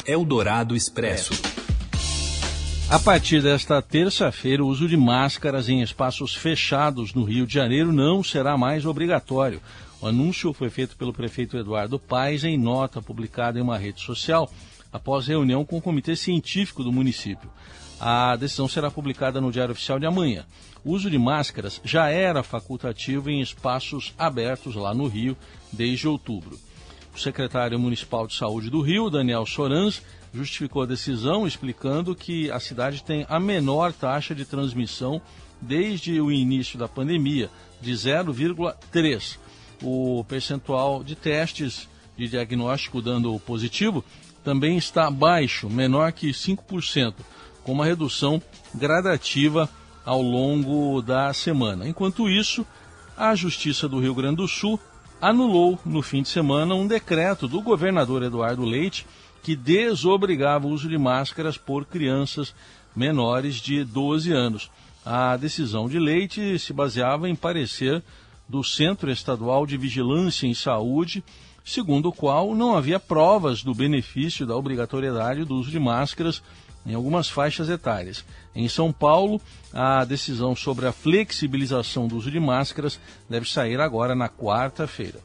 Eldorado 0.05 0.73
Expresso. 0.75 1.33
A 2.89 2.99
partir 2.99 3.41
desta 3.41 3.81
terça-feira, 3.81 4.61
o 4.61 4.67
uso 4.67 4.85
de 4.85 4.97
máscaras 4.97 5.69
em 5.69 5.81
espaços 5.81 6.35
fechados 6.35 7.13
no 7.13 7.23
Rio 7.23 7.47
de 7.47 7.53
Janeiro 7.53 7.93
não 7.93 8.21
será 8.21 8.57
mais 8.57 8.85
obrigatório. 8.85 9.61
O 10.01 10.07
anúncio 10.07 10.51
foi 10.51 10.69
feito 10.69 10.97
pelo 10.97 11.13
prefeito 11.13 11.55
Eduardo 11.55 11.97
Paes 11.97 12.43
em 12.43 12.57
nota 12.57 13.01
publicada 13.01 13.57
em 13.57 13.61
uma 13.61 13.77
rede 13.77 14.01
social 14.01 14.51
após 14.91 15.27
reunião 15.27 15.65
com 15.65 15.77
o 15.77 15.81
comitê 15.81 16.15
científico 16.15 16.83
do 16.83 16.91
município. 16.91 17.49
A 17.99 18.35
decisão 18.35 18.67
será 18.67 18.89
publicada 18.89 19.39
no 19.39 19.51
Diário 19.51 19.73
Oficial 19.73 19.99
de 19.99 20.05
amanhã. 20.05 20.45
O 20.83 20.91
uso 20.91 21.09
de 21.09 21.19
máscaras 21.19 21.79
já 21.83 22.09
era 22.09 22.41
facultativo 22.41 23.29
em 23.29 23.41
espaços 23.41 24.13
abertos 24.17 24.75
lá 24.75 24.93
no 24.93 25.07
Rio 25.07 25.37
desde 25.71 26.07
outubro. 26.07 26.59
O 27.13 27.19
secretário 27.19 27.77
municipal 27.77 28.25
de 28.25 28.33
saúde 28.33 28.69
do 28.69 28.81
Rio, 28.81 29.09
Daniel 29.09 29.45
Sorans, 29.45 30.01
justificou 30.33 30.81
a 30.81 30.87
decisão 30.87 31.45
explicando 31.45 32.15
que 32.15 32.49
a 32.49 32.59
cidade 32.59 33.03
tem 33.03 33.25
a 33.29 33.39
menor 33.39 33.93
taxa 33.93 34.33
de 34.33 34.45
transmissão 34.45 35.21
desde 35.61 36.19
o 36.19 36.31
início 36.31 36.79
da 36.79 36.87
pandemia, 36.87 37.49
de 37.79 37.91
0,3. 37.91 39.37
O 39.83 40.23
percentual 40.27 41.03
de 41.03 41.15
testes 41.15 41.87
de 42.17 42.27
diagnóstico 42.27 43.01
dando 43.01 43.37
positivo 43.39 44.03
também 44.43 44.77
está 44.77 45.09
baixo, 45.09 45.69
menor 45.69 46.11
que 46.11 46.29
5% 46.29 47.13
com 47.63 47.71
uma 47.71 47.85
redução 47.85 48.41
gradativa 48.73 49.69
ao 50.05 50.21
longo 50.21 51.01
da 51.01 51.31
semana. 51.33 51.87
Enquanto 51.87 52.29
isso, 52.29 52.65
a 53.15 53.35
Justiça 53.35 53.87
do 53.87 53.99
Rio 53.99 54.15
Grande 54.15 54.37
do 54.37 54.47
Sul 54.47 54.79
anulou 55.21 55.79
no 55.85 56.01
fim 56.01 56.23
de 56.23 56.29
semana 56.29 56.73
um 56.73 56.87
decreto 56.87 57.47
do 57.47 57.61
governador 57.61 58.23
Eduardo 58.23 58.63
Leite 58.63 59.05
que 59.43 59.55
desobrigava 59.55 60.67
o 60.67 60.71
uso 60.71 60.89
de 60.89 60.97
máscaras 60.97 61.57
por 61.57 61.85
crianças 61.85 62.53
menores 62.95 63.55
de 63.55 63.83
12 63.83 64.31
anos. 64.31 64.71
A 65.05 65.35
decisão 65.37 65.87
de 65.87 65.99
Leite 65.99 66.59
se 66.59 66.73
baseava 66.73 67.29
em 67.29 67.35
parecer 67.35 68.03
do 68.47 68.63
Centro 68.63 69.09
Estadual 69.09 69.65
de 69.65 69.77
Vigilância 69.77 70.45
em 70.45 70.53
Saúde, 70.53 71.23
segundo 71.63 72.09
o 72.09 72.13
qual 72.13 72.55
não 72.55 72.75
havia 72.75 72.99
provas 72.99 73.63
do 73.63 73.73
benefício 73.73 74.45
da 74.45 74.55
obrigatoriedade 74.55 75.45
do 75.45 75.55
uso 75.55 75.71
de 75.71 75.79
máscaras 75.79 76.41
em 76.85 76.93
algumas 76.93 77.29
faixas 77.29 77.69
etárias. 77.69 78.25
Em 78.55 78.67
São 78.67 78.91
Paulo, 78.91 79.39
a 79.73 80.03
decisão 80.03 80.55
sobre 80.55 80.87
a 80.87 80.91
flexibilização 80.91 82.07
do 82.07 82.17
uso 82.17 82.31
de 82.31 82.39
máscaras 82.39 82.99
deve 83.29 83.49
sair 83.49 83.79
agora 83.79 84.15
na 84.15 84.27
quarta-feira. 84.27 85.19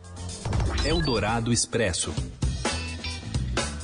Eldorado 0.85 1.53
Expresso. 1.53 2.15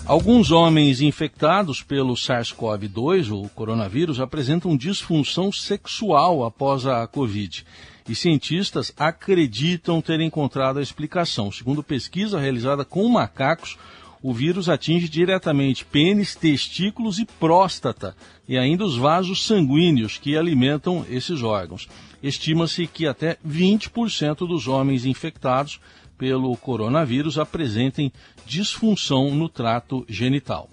Alguns 0.04 0.50
homens 0.50 1.00
infectados 1.00 1.82
pelo 1.82 2.14
SARS-CoV-2, 2.14 3.30
o 3.30 3.48
coronavírus, 3.48 4.20
apresentam 4.20 4.76
disfunção 4.76 5.52
sexual 5.52 6.44
após 6.44 6.86
a 6.86 7.06
Covid. 7.06 7.64
E 8.08 8.14
cientistas 8.14 8.92
acreditam 8.96 10.00
ter 10.00 10.20
encontrado 10.20 10.78
a 10.78 10.82
explicação. 10.82 11.52
Segundo 11.52 11.82
pesquisa 11.82 12.38
realizada 12.38 12.84
com 12.84 13.08
macacos, 13.08 13.78
o 14.22 14.32
vírus 14.32 14.68
atinge 14.68 15.08
diretamente 15.08 15.84
pênis, 15.84 16.34
testículos 16.34 17.18
e 17.18 17.24
próstata, 17.24 18.16
e 18.48 18.56
ainda 18.56 18.84
os 18.84 18.96
vasos 18.96 19.44
sanguíneos 19.44 20.16
que 20.16 20.36
alimentam 20.36 21.04
esses 21.10 21.42
órgãos. 21.42 21.88
Estima-se 22.22 22.86
que 22.86 23.06
até 23.06 23.36
20% 23.46 24.46
dos 24.46 24.68
homens 24.68 25.04
infectados 25.04 25.80
pelo 26.16 26.56
coronavírus 26.56 27.36
apresentem 27.36 28.12
disfunção 28.46 29.34
no 29.34 29.48
trato 29.48 30.06
genital. 30.08 30.70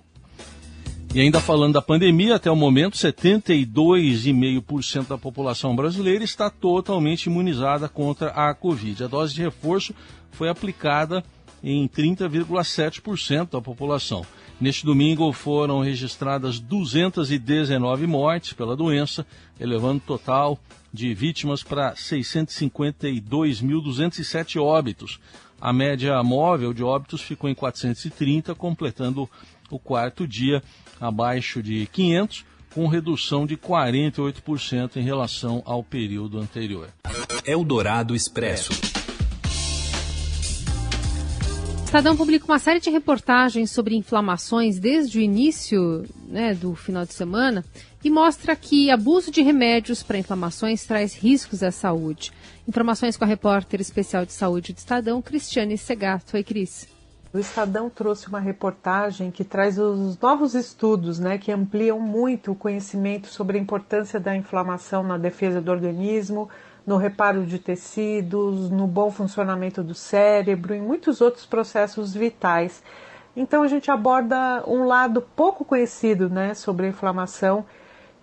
E 1.13 1.19
ainda 1.19 1.39
falando 1.39 1.73
da 1.73 1.81
pandemia, 1.81 2.35
até 2.35 2.51
o 2.51 2.55
momento, 2.55 2.95
72,5% 2.95 5.07
da 5.07 5.17
população 5.17 5.75
brasileira 5.75 6.23
está 6.23 6.51
totalmente 6.51 7.25
imunizada 7.25 7.89
contra 7.89 8.29
a 8.29 8.53
Covid. 8.53 9.03
A 9.03 9.07
dose 9.07 9.33
de 9.33 9.41
reforço 9.41 9.91
foi 10.31 10.49
aplicada 10.49 11.23
em 11.63 11.87
30,7% 11.87 13.49
da 13.49 13.59
população. 13.59 14.23
Neste 14.61 14.85
domingo 14.85 15.33
foram 15.33 15.79
registradas 15.79 16.59
219 16.59 18.05
mortes 18.05 18.53
pela 18.53 18.75
doença, 18.75 19.25
elevando 19.59 19.97
o 19.97 20.05
total 20.05 20.59
de 20.93 21.11
vítimas 21.15 21.63
para 21.63 21.95
652.207 21.95 24.61
óbitos. 24.61 25.19
A 25.59 25.73
média 25.73 26.21
móvel 26.21 26.71
de 26.71 26.83
óbitos 26.83 27.21
ficou 27.21 27.49
em 27.49 27.55
430, 27.55 28.53
completando 28.53 29.27
o 29.69 29.79
quarto 29.79 30.27
dia 30.27 30.61
abaixo 30.99 31.61
de 31.61 31.85
500, 31.87 32.45
com 32.73 32.87
redução 32.87 33.45
de 33.45 33.57
48% 33.57 34.97
em 34.97 35.01
relação 35.01 35.61
ao 35.65 35.83
período 35.83 36.39
anterior. 36.39 36.89
Eldorado 37.45 38.15
Expresso. 38.15 38.71
Estadão 41.89 42.15
publica 42.15 42.45
uma 42.45 42.59
série 42.59 42.79
de 42.79 42.91
reportagens 42.91 43.71
sobre 43.71 43.95
inflamações 43.95 44.77
desde 44.77 45.17
o 45.17 45.21
início 45.21 46.05
né, 46.27 46.53
do 46.53 46.75
final 46.75 47.03
de 47.03 47.13
semana 47.13 47.65
e 48.03 48.11
mostra 48.11 48.55
que 48.55 48.91
abuso 48.91 49.31
de 49.31 49.41
remédios 49.41 50.03
para 50.03 50.19
inflamações 50.19 50.85
traz 50.85 51.15
riscos 51.15 51.63
à 51.63 51.71
saúde. 51.71 52.31
Informações 52.67 53.17
com 53.17 53.23
a 53.23 53.27
repórter 53.27 53.81
especial 53.81 54.23
de 54.23 54.33
saúde 54.33 54.71
do 54.71 54.77
Estadão, 54.77 55.19
Cristiane 55.19 55.79
Segato. 55.79 56.37
Oi, 56.37 56.43
Cris. 56.43 56.98
O 57.31 57.37
Estadão 57.37 57.91
trouxe 57.91 58.27
uma 58.27 58.39
reportagem 58.39 59.29
que 59.29 59.43
traz 59.43 59.77
os 59.77 60.17
novos 60.17 60.55
estudos, 60.55 61.19
né, 61.19 61.37
que 61.37 61.51
ampliam 61.51 61.99
muito 61.99 62.51
o 62.51 62.55
conhecimento 62.55 63.27
sobre 63.27 63.59
a 63.59 63.61
importância 63.61 64.19
da 64.19 64.35
inflamação 64.35 65.03
na 65.03 65.15
defesa 65.15 65.61
do 65.61 65.69
organismo, 65.69 66.49
no 66.87 66.97
reparo 66.97 67.45
de 67.45 67.59
tecidos, 67.59 68.71
no 68.71 68.87
bom 68.87 69.11
funcionamento 69.11 69.83
do 69.83 69.93
cérebro 69.93 70.73
e 70.73 70.81
muitos 70.81 71.21
outros 71.21 71.45
processos 71.45 72.15
vitais. 72.15 72.81
Então 73.35 73.61
a 73.61 73.67
gente 73.67 73.91
aborda 73.91 74.63
um 74.65 74.85
lado 74.85 75.21
pouco 75.21 75.63
conhecido, 75.63 76.31
né, 76.31 76.55
sobre 76.55 76.87
a 76.87 76.89
inflamação 76.89 77.63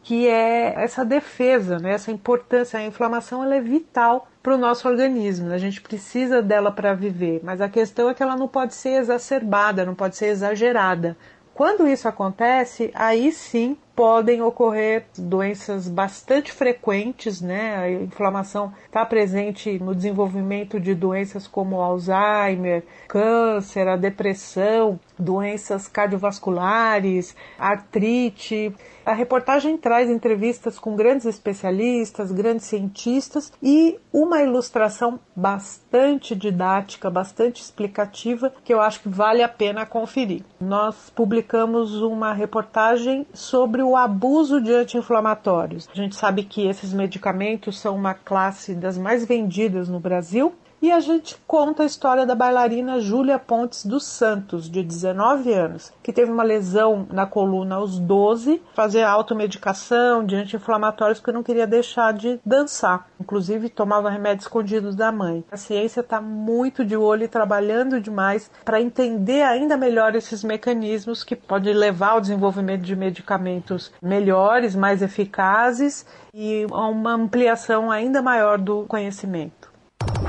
que 0.06 0.28
é 0.28 0.72
essa 0.76 1.04
defesa, 1.04 1.80
né? 1.80 1.90
essa 1.90 2.12
importância. 2.12 2.78
A 2.78 2.86
inflamação 2.86 3.42
ela 3.42 3.56
é 3.56 3.60
vital 3.60 4.28
para 4.40 4.54
o 4.54 4.56
nosso 4.56 4.86
organismo, 4.86 5.52
a 5.52 5.58
gente 5.58 5.80
precisa 5.80 6.40
dela 6.40 6.70
para 6.70 6.94
viver, 6.94 7.40
mas 7.42 7.60
a 7.60 7.68
questão 7.68 8.08
é 8.08 8.14
que 8.14 8.22
ela 8.22 8.36
não 8.36 8.46
pode 8.46 8.72
ser 8.72 9.00
exacerbada, 9.00 9.84
não 9.84 9.96
pode 9.96 10.14
ser 10.14 10.26
exagerada. 10.26 11.16
Quando 11.52 11.88
isso 11.88 12.06
acontece, 12.06 12.92
aí 12.94 13.32
sim 13.32 13.76
podem 13.96 14.42
ocorrer 14.42 15.06
doenças 15.16 15.88
bastante 15.88 16.52
frequentes, 16.52 17.40
né? 17.40 17.76
A 17.78 17.90
inflamação 17.90 18.74
está 18.84 19.06
presente 19.06 19.78
no 19.78 19.94
desenvolvimento 19.94 20.78
de 20.78 20.94
doenças 20.94 21.48
como 21.48 21.80
Alzheimer, 21.80 22.84
câncer, 23.08 23.88
a 23.88 23.96
depressão, 23.96 25.00
doenças 25.18 25.88
cardiovasculares, 25.88 27.34
artrite. 27.58 28.72
A 29.06 29.12
reportagem 29.12 29.78
traz 29.78 30.10
entrevistas 30.10 30.80
com 30.80 30.96
grandes 30.96 31.26
especialistas, 31.26 32.32
grandes 32.32 32.66
cientistas 32.66 33.52
e 33.62 34.00
uma 34.12 34.42
ilustração 34.42 35.20
bastante 35.36 36.34
didática, 36.34 37.08
bastante 37.08 37.62
explicativa, 37.62 38.52
que 38.64 38.74
eu 38.74 38.80
acho 38.80 39.02
que 39.02 39.08
vale 39.08 39.44
a 39.44 39.48
pena 39.48 39.86
conferir. 39.86 40.42
Nós 40.60 41.08
publicamos 41.08 42.02
uma 42.02 42.32
reportagem 42.32 43.24
sobre 43.32 43.80
o 43.80 43.94
abuso 43.94 44.60
de 44.60 44.72
anti-inflamatórios. 44.72 45.88
A 45.92 45.94
gente 45.94 46.16
sabe 46.16 46.42
que 46.42 46.66
esses 46.66 46.92
medicamentos 46.92 47.78
são 47.78 47.94
uma 47.94 48.12
classe 48.12 48.74
das 48.74 48.98
mais 48.98 49.24
vendidas 49.24 49.88
no 49.88 50.00
Brasil 50.00 50.52
e 50.86 50.92
a 50.92 51.00
gente 51.00 51.36
conta 51.48 51.82
a 51.82 51.86
história 51.86 52.24
da 52.24 52.36
bailarina 52.36 53.00
Júlia 53.00 53.40
Pontes 53.40 53.84
dos 53.84 54.06
Santos, 54.06 54.70
de 54.70 54.84
19 54.84 55.52
anos, 55.52 55.92
que 56.00 56.12
teve 56.12 56.30
uma 56.30 56.44
lesão 56.44 57.08
na 57.10 57.26
coluna 57.26 57.74
aos 57.74 57.98
12, 57.98 58.62
fazer 58.72 59.02
automedicação 59.02 60.24
de 60.24 60.36
anti-inflamatórios 60.36 61.18
porque 61.18 61.32
não 61.32 61.42
queria 61.42 61.66
deixar 61.66 62.12
de 62.12 62.38
dançar. 62.46 63.08
Inclusive 63.20 63.68
tomava 63.68 64.08
remédios 64.08 64.44
escondidos 64.44 64.94
da 64.94 65.10
mãe. 65.10 65.44
A 65.50 65.56
ciência 65.56 66.02
está 66.02 66.20
muito 66.20 66.84
de 66.84 66.96
olho 66.96 67.24
e 67.24 67.28
trabalhando 67.28 68.00
demais 68.00 68.48
para 68.64 68.80
entender 68.80 69.42
ainda 69.42 69.76
melhor 69.76 70.14
esses 70.14 70.44
mecanismos 70.44 71.24
que 71.24 71.34
podem 71.34 71.74
levar 71.74 72.10
ao 72.10 72.20
desenvolvimento 72.20 72.82
de 72.82 72.94
medicamentos 72.94 73.90
melhores, 74.00 74.76
mais 74.76 75.02
eficazes 75.02 76.06
e 76.32 76.64
a 76.70 76.86
uma 76.86 77.14
ampliação 77.14 77.90
ainda 77.90 78.22
maior 78.22 78.56
do 78.56 78.84
conhecimento. 78.84 79.65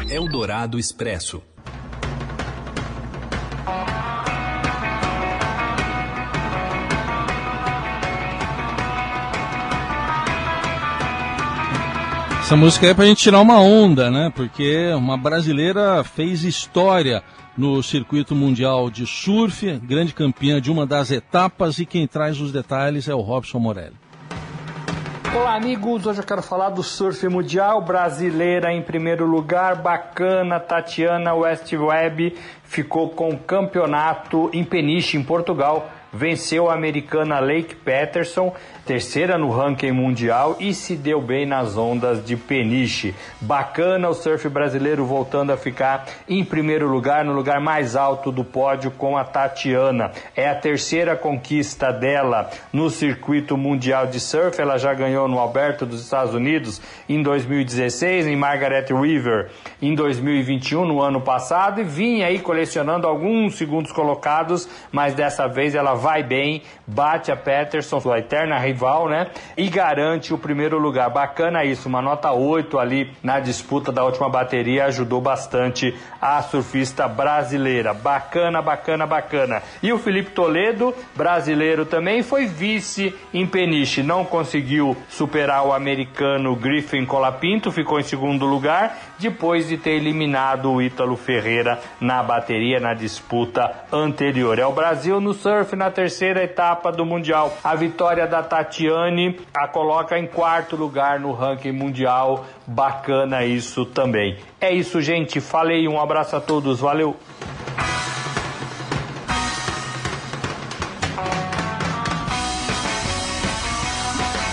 Eldorado 0.10 0.80
Expresso. 0.80 1.42
Essa 12.40 12.56
música 12.56 12.88
é 12.88 12.94
pra 12.94 13.06
gente 13.06 13.22
tirar 13.22 13.42
uma 13.42 13.60
onda, 13.60 14.10
né? 14.10 14.32
Porque 14.34 14.94
uma 14.94 15.18
brasileira 15.18 16.02
fez 16.06 16.46
história 16.46 17.22
no 17.58 17.84
circuito 17.84 18.34
mundial 18.34 18.90
de 18.90 19.06
surf, 19.06 19.70
grande 19.80 20.14
campeã 20.14 20.62
de 20.62 20.72
uma 20.72 20.86
das 20.86 21.12
etapas 21.12 21.78
e 21.80 21.86
quem 21.86 22.08
traz 22.08 22.40
os 22.40 22.54
detalhes 22.54 23.10
é 23.10 23.14
o 23.14 23.20
Robson 23.20 23.60
Morelli. 23.60 24.07
Olá, 25.40 25.54
amigos. 25.54 26.08
Hoje 26.08 26.20
eu 26.20 26.26
quero 26.26 26.42
falar 26.42 26.72
do 26.72 26.82
surf 26.82 27.28
mundial 27.30 27.80
brasileira 27.80 28.74
em 28.74 28.82
primeiro 28.82 29.24
lugar. 29.24 29.76
Bacana, 29.76 30.60
Tatiana 30.60 31.36
Westweb 31.36 32.36
ficou 32.64 33.10
com 33.10 33.30
o 33.30 33.38
campeonato 33.38 34.50
em 34.52 34.64
Peniche, 34.64 35.16
em 35.16 35.24
Portugal. 35.24 35.92
Venceu 36.18 36.68
a 36.68 36.74
americana 36.74 37.40
Lake 37.40 37.76
Patterson 37.76 38.52
terceira 38.88 39.38
no 39.38 39.52
ranking 39.52 39.92
mundial 39.92 40.56
e 40.62 40.74
se 40.74 40.96
deu 40.96 41.22
bem 41.22 41.46
nas 41.46 41.76
ondas 41.76 42.26
de 42.26 42.38
Peniche. 42.38 43.14
Bacana 43.42 44.08
o 44.08 44.14
surf 44.14 44.48
brasileiro 44.48 45.06
voltando 45.06 45.52
a 45.52 45.58
ficar 45.58 46.06
em 46.28 46.44
primeiro 46.46 46.88
lugar, 46.88 47.26
no 47.26 47.34
lugar 47.34 47.60
mais 47.60 47.98
alto 47.98 48.32
do 48.32 48.46
pódio 48.46 48.90
com 48.90 49.18
a 49.18 49.26
Tatiana. 49.26 50.12
É 50.34 50.50
a 50.50 50.56
terceira 50.56 51.18
conquista 51.18 51.92
dela 51.92 52.50
no 52.72 52.90
circuito 52.90 53.58
mundial 53.58 54.08
de 54.08 54.22
surf. 54.22 54.60
Ela 54.62 54.78
já 54.78 54.94
ganhou 54.94 55.28
no 55.28 55.38
Alberto 55.38 55.86
dos 55.86 56.02
Estados 56.02 56.34
Unidos 56.34 56.82
em 57.10 57.22
2016, 57.22 58.26
em 58.26 58.38
Margaret 58.38 58.86
River 58.90 59.50
em 59.82 59.94
2021, 59.94 60.86
no 60.86 61.02
ano 61.02 61.20
passado, 61.20 61.82
e 61.82 61.84
vinha 61.84 62.28
aí 62.28 62.40
colecionando 62.40 63.06
alguns 63.06 63.58
segundos 63.58 63.92
colocados, 63.92 64.70
mas 64.94 65.14
dessa 65.14 65.46
vez 65.46 65.76
ela 65.76 65.94
vai 65.94 66.07
bem, 66.24 66.62
bate 66.88 67.32
a 67.32 67.36
Patterson, 67.36 68.00
sua 68.00 68.20
eterna 68.20 68.58
rival, 68.58 69.10
né? 69.10 69.28
E 69.58 69.68
garante 69.68 70.34
o 70.34 70.38
primeiro 70.38 70.80
lugar. 70.80 71.10
Bacana 71.10 71.66
isso, 71.66 71.90
uma 71.90 72.02
nota 72.02 72.32
8 72.32 72.80
ali 72.80 73.12
na 73.22 73.40
disputa 73.40 73.92
da 73.92 74.06
última 74.06 74.30
bateria 74.30 74.86
ajudou 74.86 75.20
bastante 75.20 75.94
a 76.22 76.42
surfista 76.42 77.08
brasileira. 77.08 77.94
Bacana, 77.94 78.62
bacana, 78.62 79.06
bacana. 79.06 79.62
E 79.84 79.92
o 79.92 80.00
Felipe 80.00 80.32
Toledo, 80.32 80.96
brasileiro 81.16 81.86
também, 81.86 82.24
foi 82.24 82.46
vice 82.46 83.14
em 83.34 83.46
Peniche. 83.46 84.02
Não 84.02 84.24
conseguiu 84.24 84.96
superar 85.10 85.66
o 85.66 85.74
americano 85.74 86.56
Griffin 86.56 87.06
Colapinto, 87.06 87.72
ficou 87.72 88.00
em 88.00 88.04
segundo 88.04 88.46
lugar, 88.46 88.98
depois 89.20 89.68
de 89.68 89.78
ter 89.78 89.92
eliminado 89.92 90.72
o 90.72 90.82
Ítalo 90.82 91.18
Ferreira 91.18 91.80
na 92.00 92.24
bateria 92.24 92.80
na 92.80 92.94
disputa 92.94 93.74
anterior. 93.92 94.58
É 94.60 94.66
o 94.66 94.72
Brasil 94.72 95.20
no 95.20 95.34
surf 95.34 95.76
na 95.76 95.87
terceira 95.92 96.44
etapa 96.44 96.92
do 96.92 97.06
Mundial. 97.06 97.56
A 97.64 97.76
vitória 97.76 98.26
da 98.28 98.42
Tati 98.42 98.78
Tatiane 98.78 99.40
a 99.56 99.68
coloca 99.68 100.20
em 100.20 100.28
quarto 100.28 100.76
lugar 100.76 101.20
no 101.20 101.32
ranking 101.32 101.72
mundial. 101.72 102.46
Bacana 102.66 103.44
isso 103.44 103.86
também. 103.86 104.38
É 104.62 104.72
isso, 104.72 105.02
gente. 105.02 105.42
Falei. 105.42 105.88
Um 105.88 106.00
abraço 106.00 106.36
a 106.36 106.42
todos. 106.42 106.80
Valeu. 106.80 107.16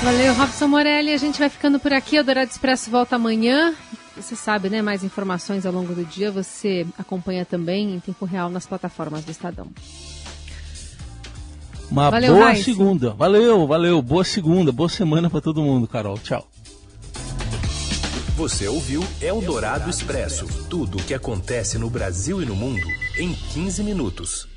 Valeu, 0.02 0.34
Robson 0.34 0.68
Morelli. 0.68 1.12
A 1.12 1.18
gente 1.18 1.38
vai 1.38 1.48
ficando 1.48 1.78
por 1.78 1.92
aqui. 1.92 2.18
O 2.18 2.24
Dourado 2.24 2.50
Expresso 2.50 2.90
volta 2.90 3.16
amanhã. 3.16 3.74
Você 4.16 4.36
sabe, 4.36 4.70
né? 4.70 4.80
Mais 4.80 5.02
informações 5.02 5.66
ao 5.66 5.72
longo 5.72 5.92
do 5.92 6.04
dia 6.04 6.30
você 6.30 6.86
acompanha 6.96 7.44
também 7.44 7.94
em 7.94 8.00
tempo 8.00 8.24
real 8.24 8.48
nas 8.48 8.66
plataformas 8.66 9.24
do 9.24 9.30
Estadão. 9.30 9.68
Uma 11.94 12.10
valeu, 12.10 12.34
boa 12.34 12.56
segunda. 12.56 13.10
Valeu, 13.10 13.66
valeu. 13.68 14.02
Boa 14.02 14.24
segunda, 14.24 14.72
boa 14.72 14.88
semana 14.88 15.30
para 15.30 15.40
todo 15.40 15.62
mundo, 15.62 15.86
Carol. 15.86 16.18
Tchau. 16.18 16.44
Você 18.36 18.66
ouviu 18.66 19.00
Eldorado 19.22 19.88
Expresso 19.88 20.44
tudo 20.68 20.98
o 20.98 21.02
que 21.04 21.14
acontece 21.14 21.78
no 21.78 21.88
Brasil 21.88 22.42
e 22.42 22.44
no 22.44 22.56
mundo 22.56 22.84
em 23.16 23.32
15 23.32 23.84
minutos. 23.84 24.48